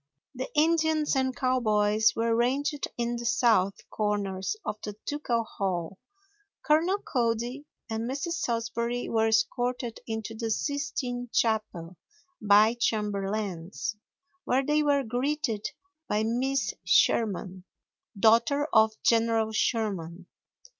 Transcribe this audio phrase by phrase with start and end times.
[0.33, 5.99] The Indians and cowboys were ranged in the south corners of the Ducal Hall.
[6.65, 8.31] Colonel Cody and Mr.
[8.31, 11.97] Salsbury were escorted into the Sistine Chapel
[12.41, 13.95] by chamberlains,
[14.43, 15.67] where they were greeted
[16.09, 17.63] by Miss Sherman,
[18.19, 20.25] daughter of General Sherman.